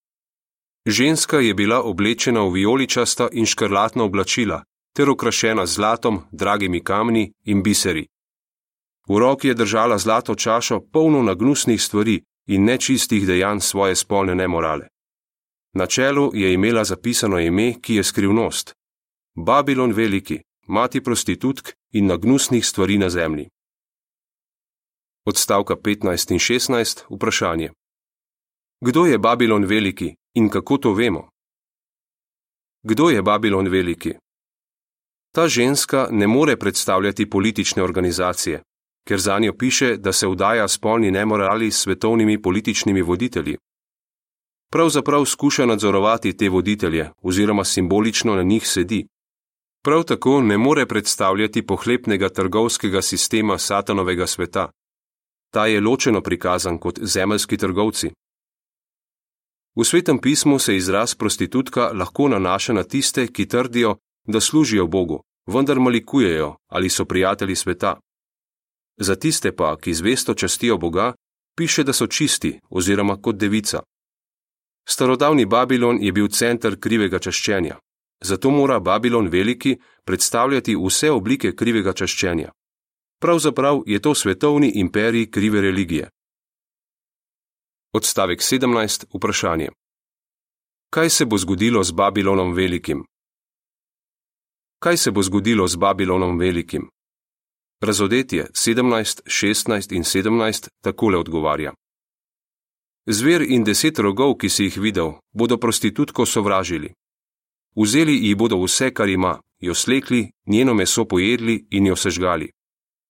Ženska 0.85 1.39
je 1.39 1.53
bila 1.53 1.83
oblečena 1.83 2.41
v 2.41 2.53
vijoličasta 2.53 3.29
in 3.31 3.45
škrlatna 3.45 4.03
oblačila 4.03 4.63
ter 4.95 5.09
okrašena 5.09 5.65
z 5.65 5.73
zlatom, 5.73 6.21
dragimi 6.31 6.83
kamni 6.83 7.31
in 7.45 7.63
biseri. 7.63 8.07
V 9.07 9.17
roki 9.17 9.47
je 9.47 9.53
držala 9.53 9.97
zlato 9.97 10.35
čašo, 10.35 10.81
polno 10.91 11.21
nagnusnih 11.23 11.81
stvari 11.81 12.21
in 12.47 12.65
nečistih 12.65 13.27
dejanj 13.27 13.59
svoje 13.59 13.95
spolne 13.95 14.35
nemorale. 14.35 14.87
Na 15.79 15.87
čelu 15.87 16.31
je 16.33 16.53
imela 16.53 16.83
zapisano 16.83 17.39
ime, 17.39 17.73
ki 17.81 17.95
je 17.95 18.03
skrivnost: 18.03 18.73
Babilon 19.35 19.91
Veliki, 19.91 20.39
mati 20.67 21.03
prostitutk 21.03 21.69
in 21.91 22.05
nagnusnih 22.05 22.65
stvari 22.65 22.97
na 22.97 23.09
zemlji. 23.09 23.47
Odstavka 25.25 25.75
15 25.75 26.31
in 26.31 26.39
16 26.39 27.03
vprašanje. 27.09 27.69
Kdo 28.85 29.05
je 29.05 29.17
Babilon 29.17 29.65
Veliki 29.65 30.15
in 30.33 30.49
kako 30.49 30.77
to 30.77 30.93
vemo? 30.93 31.29
Kdo 32.83 33.09
je 33.09 33.21
Babilon 33.21 33.67
Veliki? 33.67 34.13
Ta 35.35 35.47
ženska 35.47 36.07
ne 36.11 36.27
more 36.27 36.57
predstavljati 36.57 37.29
politične 37.29 37.83
organizacije, 37.83 38.63
ker 39.07 39.19
za 39.19 39.39
njo 39.39 39.53
piše, 39.57 39.97
da 39.97 40.11
se 40.11 40.27
vdaja 40.27 40.67
spolni 40.67 41.11
nemorali 41.11 41.71
s 41.71 41.81
svetovnimi 41.81 42.41
političnimi 42.41 43.01
voditelji. 43.01 43.57
Pravzaprav 44.71 45.25
skuša 45.25 45.65
nadzorovati 45.65 46.37
te 46.37 46.49
voditelje 46.49 47.09
oziroma 47.21 47.63
simbolično 47.63 48.35
na 48.35 48.43
njih 48.43 48.67
sedi. 48.67 49.07
Prav 49.83 50.03
tako 50.03 50.41
ne 50.41 50.57
more 50.57 50.85
predstavljati 50.85 51.65
pohlepnega 51.65 52.29
trgovskega 52.29 53.01
sistema 53.01 53.57
satanovega 53.57 54.27
sveta. 54.27 54.71
Ta 55.51 55.65
je 55.65 55.81
ločeno 55.81 56.21
prikazan 56.21 56.77
kot 56.77 56.99
zemeljski 57.01 57.57
trgovci. 57.57 58.09
V 59.75 59.83
svetem 59.83 60.17
pismu 60.17 60.59
se 60.59 60.75
izraz 60.75 61.15
prostitutka 61.15 61.91
lahko 61.93 62.27
nanaša 62.27 62.73
na 62.73 62.83
tiste, 62.83 63.27
ki 63.27 63.47
trdijo, 63.47 63.95
da 64.27 64.39
služijo 64.39 64.87
Bogu, 64.87 65.23
vendar 65.47 65.79
malikujejo 65.79 66.55
ali 66.67 66.89
so 66.89 67.05
prijatelji 67.05 67.55
sveta. 67.55 67.99
Za 68.97 69.15
tiste 69.15 69.55
pa, 69.55 69.77
ki 69.77 69.93
zvesto 69.93 70.33
častijo 70.33 70.77
Boga, 70.77 71.13
piše, 71.57 71.83
da 71.83 71.93
so 71.93 72.07
čisti 72.07 72.59
oziroma 72.69 73.21
kot 73.21 73.35
devica. 73.35 73.79
Starodavni 74.89 75.45
Babilon 75.45 75.97
je 76.01 76.11
bil 76.11 76.27
center 76.27 76.79
krivega 76.79 77.19
čaščenja, 77.19 77.75
zato 78.25 78.49
mora 78.49 78.79
Babilon 78.79 79.27
veliki 79.29 79.75
predstavljati 80.05 80.75
vse 80.75 81.11
oblike 81.11 81.55
krivega 81.55 81.93
čaščenja. 81.93 82.51
Pravzaprav 83.21 83.83
je 83.85 83.99
to 84.01 84.15
svetovni 84.15 84.71
imperij 84.75 85.29
krive 85.31 85.61
religije. 85.61 86.09
Odstavek 87.93 88.39
17. 88.39 89.05
Vprašanje. 89.13 89.69
Kaj 90.89 91.09
se 91.09 91.25
bo 91.25 91.37
zgodilo 91.37 91.83
z 91.83 91.91
Babilonom 91.91 92.53
velikim? 92.53 93.03
Kaj 94.79 94.97
se 94.97 95.11
bo 95.11 95.21
zgodilo 95.23 95.67
z 95.67 95.75
Babilonom 95.75 96.39
velikim? 96.39 96.89
Razodetje 97.81 98.47
17, 98.53 99.21
16 99.25 99.95
in 99.95 100.03
17 100.03 100.69
takole 100.81 101.17
odgovarja. 101.17 101.73
Zver 103.05 103.41
in 103.41 103.63
deset 103.63 103.99
rogov, 103.99 104.37
ki 104.37 104.49
si 104.49 104.63
jih 104.63 104.77
videl, 104.77 105.13
bodo 105.33 105.57
prostitutko 105.57 106.25
sovražili. 106.25 106.93
Vzeli 107.75 108.15
ji 108.27 108.35
bodo 108.35 108.57
vse, 108.63 108.91
kar 108.93 109.09
ima, 109.09 109.39
jo 109.59 109.73
slekli, 109.73 110.31
njeno 110.45 110.73
meso 110.73 111.05
pojedli 111.05 111.67
in 111.71 111.87
jo 111.87 111.95
sežgali. 111.95 112.51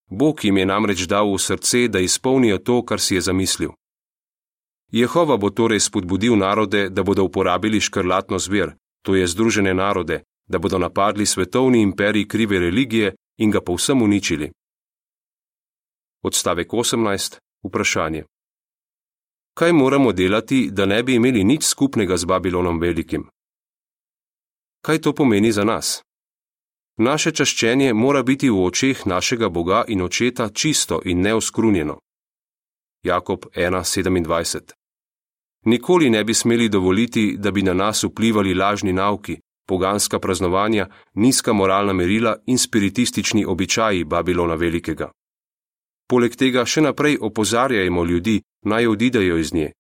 Bog 0.09 0.45
jim 0.45 0.57
je 0.57 0.65
namreč 0.65 1.05
dal 1.07 1.33
v 1.33 1.37
srce, 1.37 1.87
da 1.87 1.99
izpolnijo 1.99 2.57
to, 2.57 2.85
kar 2.85 2.99
si 2.99 3.15
je 3.15 3.21
zamislil. 3.21 3.69
Jehova 4.91 5.37
bo 5.37 5.49
torej 5.49 5.79
spodbudil 5.79 6.37
narode, 6.37 6.89
da 6.89 7.03
bodo 7.03 7.23
uporabili 7.23 7.79
škrlatno 7.79 8.39
zver, 8.39 8.73
to 9.01 9.15
je 9.15 9.27
združene 9.27 9.73
narode, 9.73 10.23
da 10.47 10.59
bodo 10.59 10.77
napadli 10.77 11.25
svetovni 11.25 11.81
imperij 11.81 12.27
krive 12.27 12.59
religije 12.59 13.15
in 13.37 13.51
ga 13.51 13.61
povsem 13.61 14.01
uničili. 14.01 14.51
Odstavek 16.23 16.69
18. 16.69 17.37
Vprašanje. 17.63 18.23
Kaj 19.59 19.73
moramo 19.73 20.11
delati, 20.11 20.69
da 20.71 20.85
ne 20.85 21.03
bi 21.03 21.15
imeli 21.15 21.43
nič 21.43 21.65
skupnega 21.65 22.17
z 22.17 22.25
Babilonom 22.25 22.79
velikim? 22.79 23.25
Kaj 24.81 25.01
to 25.01 25.13
pomeni 25.13 25.51
za 25.51 25.63
nas? 25.63 26.01
Naše 26.97 27.31
čaščenje 27.31 27.93
mora 27.93 28.23
biti 28.23 28.49
v 28.49 28.61
očeh 28.63 29.01
našega 29.05 29.49
Boga 29.49 29.83
in 29.87 30.01
očeta 30.01 30.49
čisto 30.49 31.01
in 31.05 31.21
neoskrunjeno. 31.21 31.99
Jakob 33.03 33.45
1:27 33.55 34.71
Nikoli 35.65 36.09
ne 36.09 36.23
bi 36.23 36.33
smeli 36.33 36.69
dovoliti, 36.69 37.35
da 37.37 37.51
bi 37.51 37.61
na 37.61 37.73
nas 37.73 38.03
vplivali 38.03 38.53
lažni 38.53 38.93
nauki, 38.93 39.39
poganska 39.67 40.19
praznovanja, 40.19 40.87
nizka 41.13 41.53
moralna 41.53 41.93
merila 41.93 42.37
in 42.45 42.57
spiritistični 42.57 43.45
običaji 43.45 44.03
Babilona 44.03 44.55
Velikega. 44.55 45.11
Poleg 46.09 46.33
tega 46.35 46.65
še 46.65 46.81
naprej 46.81 47.19
opozarjajmo 47.21 48.03
ljudi, 48.03 48.39
naj 48.65 48.87
odidejo 48.87 49.37
iz 49.37 49.53
nje. 49.53 49.71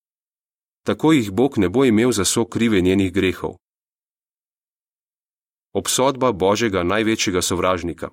Tako 0.85 1.11
jih 1.13 1.31
Bog 1.31 1.57
ne 1.57 1.69
bo 1.69 1.85
imel 1.85 2.11
za 2.11 2.25
so 2.25 2.45
krive 2.45 2.81
njenih 2.81 3.13
grehov. 3.13 3.57
Obsodba 5.73 6.31
Božjega 6.31 6.83
največjega 6.83 7.41
sovražnika. 7.41 8.09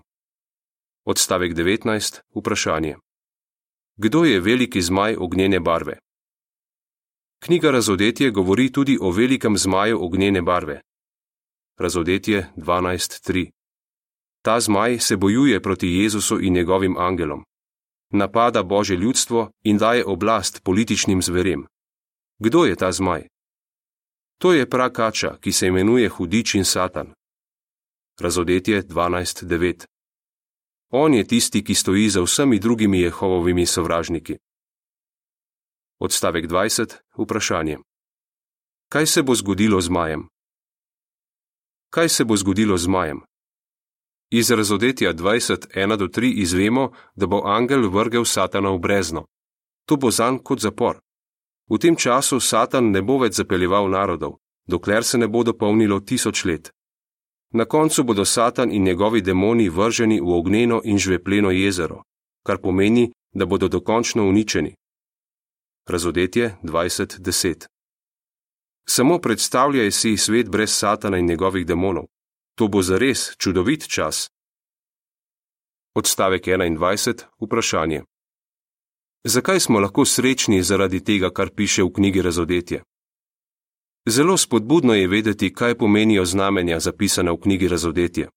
Odstavek 1.04 1.54
19. 1.54 2.20
Vprašanje. 2.34 2.96
Kdo 3.96 4.24
je 4.24 4.40
veliki 4.40 4.82
zmaj 4.82 5.16
ognjene 5.16 5.60
barve? 5.60 5.98
Knjiga 7.44 7.70
Razodetje 7.70 8.30
govori 8.30 8.72
tudi 8.72 8.98
o 9.00 9.10
velikem 9.10 9.58
zmaju 9.58 10.04
ognjene 10.04 10.42
barve. 10.42 10.80
Razodetje 11.78 12.46
12.3. 12.56 13.50
Ta 14.42 14.60
zmaj 14.60 14.98
se 14.98 15.16
bojuje 15.16 15.62
proti 15.62 15.88
Jezusu 15.88 16.40
in 16.40 16.52
njegovim 16.52 16.96
angelom. 16.98 17.44
Napada 18.10 18.62
Božje 18.62 18.96
ljudstvo 18.96 19.50
in 19.62 19.78
daje 19.78 20.04
oblast 20.04 20.62
političnim 20.64 21.22
zverem. 21.22 21.66
Kdo 22.38 22.64
je 22.64 22.76
ta 22.76 22.92
zmaj? 22.92 23.28
To 24.38 24.52
je 24.52 24.70
prakača, 24.70 25.38
ki 25.40 25.52
se 25.52 25.66
imenuje 25.66 26.08
Hudič 26.08 26.54
in 26.54 26.64
Satan. 26.64 27.14
Razodetje 28.20 28.82
12.9. 28.82 29.86
On 30.90 31.14
je 31.14 31.26
tisti, 31.26 31.64
ki 31.64 31.74
stoji 31.74 32.08
za 32.08 32.22
vsemi 32.22 32.58
drugimi 32.58 33.00
Jehovovimi 33.00 33.66
sovražniki. 33.66 34.36
Odstavek 35.98 36.46
20. 36.46 36.96
Vprašanje. 37.18 37.78
Kaj 38.88 39.06
se 39.06 39.22
bo 39.22 39.34
zgodilo 39.34 39.80
z 39.80 39.88
Majem? 39.88 40.28
Kaj 41.90 42.08
se 42.08 42.24
bo 42.24 42.36
zgodilo 42.36 42.78
z 42.78 42.86
Majem? 42.86 43.20
Iz 44.30 44.50
razodetja 44.50 45.14
20.1 45.14 45.96
do 45.96 46.06
3 46.06 46.32
izvemo, 46.40 46.92
da 47.14 47.26
bo 47.26 47.42
angel 47.44 47.90
vrgel 47.90 48.24
Satana 48.24 48.70
v 48.70 48.78
brezno. 48.78 49.26
To 49.86 49.96
bo 49.96 50.10
zan 50.10 50.38
kot 50.38 50.60
zapor. 50.60 50.98
V 51.70 51.78
tem 51.78 51.96
času 51.96 52.40
Satan 52.40 52.90
ne 52.90 53.02
bo 53.02 53.18
več 53.18 53.38
zapeljeval 53.38 53.90
narodov, 53.90 54.38
dokler 54.66 55.04
se 55.04 55.18
ne 55.18 55.28
bo 55.28 55.42
dopolnilo 55.42 56.00
tisoč 56.00 56.44
let. 56.44 56.70
Na 57.54 57.64
koncu 57.64 58.04
bodo 58.04 58.24
Satan 58.24 58.72
in 58.72 58.82
njegovi 58.82 59.22
demoni 59.22 59.68
vrženi 59.68 60.20
v 60.20 60.32
ognjeno 60.38 60.80
in 60.84 60.98
žvepleno 60.98 61.50
jezero, 61.50 62.02
kar 62.46 62.58
pomeni, 62.58 63.12
da 63.34 63.46
bodo 63.46 63.68
dokončno 63.68 64.28
uničeni. 64.28 64.74
Razodetje 65.88 66.56
20.10 66.62 67.66
Samo 68.88 69.18
predstavljaj 69.18 69.90
si 69.90 70.16
svet 70.16 70.50
brez 70.50 70.70
Satana 70.70 71.18
in 71.18 71.26
njegovih 71.26 71.66
demonov. 71.66 72.04
To 72.56 72.68
bo 72.68 72.82
zares 72.82 73.36
čudovit 73.38 73.88
čas. 73.88 74.30
Odstavek 75.94 76.46
21. 76.46 77.24
Vprašanje. 77.40 78.02
Zakaj 79.24 79.60
smo 79.60 79.80
lahko 79.80 80.04
srečni 80.04 80.62
zaradi 80.62 81.04
tega, 81.04 81.30
kar 81.30 81.50
piše 81.50 81.82
v 81.82 81.92
knjigi 81.92 82.22
Razodetje? 82.22 82.82
Zelo 84.08 84.36
spodbudno 84.36 84.94
je 84.94 85.08
vedeti, 85.08 85.52
kaj 85.52 85.74
pomenijo 85.74 86.24
znamenja 86.24 86.80
zapisane 86.80 87.32
v 87.32 87.40
knjigi 87.40 87.68
Razodetje. 87.68 88.28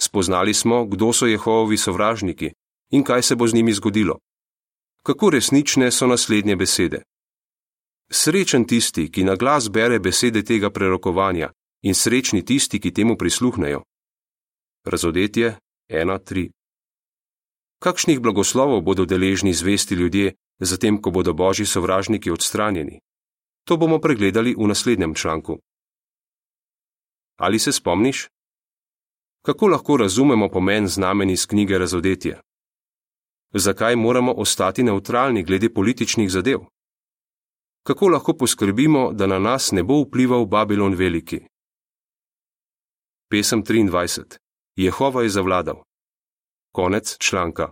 Spoznali 0.00 0.54
smo, 0.54 0.86
kdo 0.86 1.12
so 1.12 1.26
Jehovovi 1.26 1.76
sovražniki 1.76 2.52
in 2.90 3.04
kaj 3.04 3.22
se 3.22 3.36
bo 3.36 3.46
z 3.46 3.54
njimi 3.54 3.72
zgodilo. 3.72 4.18
Kako 5.02 5.30
resnične 5.30 5.90
so 5.90 6.06
naslednje 6.06 6.56
besede? 6.56 7.02
Srečen 8.12 8.64
tisti, 8.64 9.10
ki 9.12 9.24
na 9.24 9.36
glas 9.36 9.70
bere 9.70 9.98
besede 9.98 10.42
tega 10.42 10.70
prerokovanja, 10.70 11.52
in 11.82 11.94
srečni 11.94 12.44
tisti, 12.44 12.80
ki 12.80 12.92
temu 12.92 13.16
prisluhnejo. 13.16 13.82
Razodetje 14.84 15.58
1:3 15.90 16.50
Kakšnih 17.78 18.20
blagoslovov 18.20 18.80
bodo 18.80 19.04
deležni 19.04 19.52
zvesti 19.54 19.94
ljudje, 19.94 20.34
zatem 20.60 21.02
ko 21.02 21.10
bodo 21.10 21.32
božji 21.32 21.66
sovražniki 21.66 22.30
odstranjeni? 22.30 23.00
To 23.64 23.76
bomo 23.76 23.98
pregledali 23.98 24.54
v 24.54 24.66
naslednjem 24.66 25.14
članku. 25.14 25.58
Ali 27.36 27.58
se 27.58 27.72
spomniš? 27.72 28.28
Kako 29.42 29.66
lahko 29.66 29.96
razumemo 29.96 30.48
pomen 30.48 30.86
znamen 30.86 31.30
iz 31.30 31.46
knjige 31.46 31.78
Razodetje? 31.78 32.40
Zakaj 33.54 33.96
moramo 33.96 34.32
ostati 34.32 34.82
neutralni 34.82 35.42
glede 35.42 35.74
političnih 35.74 36.30
zadev? 36.30 36.58
Kako 37.82 38.08
lahko 38.08 38.36
poskrbimo, 38.36 39.12
da 39.12 39.26
na 39.26 39.38
nas 39.38 39.72
ne 39.72 39.82
bo 39.82 40.02
vplival 40.02 40.46
Babilon 40.46 40.94
Veliki? 40.94 41.40
Pesem 43.32 43.62
23. 43.64 44.36
Jehova 44.76 45.22
je 45.22 45.28
zavladal. 45.28 45.82
Konec 46.74 47.16
članka. 47.18 47.70